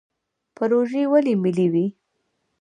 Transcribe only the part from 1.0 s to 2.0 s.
ولې ملي وي؟